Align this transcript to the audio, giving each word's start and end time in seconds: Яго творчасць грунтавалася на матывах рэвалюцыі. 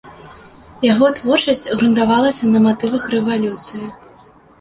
Яго 0.91 1.09
творчасць 1.19 1.69
грунтавалася 1.81 2.49
на 2.53 2.59
матывах 2.65 3.05
рэвалюцыі. 3.13 3.85